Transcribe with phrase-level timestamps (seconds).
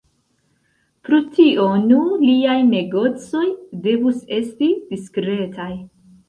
[1.09, 3.45] Pro tio, nu, liaj negocoj
[3.85, 5.71] devus esti diskretaj.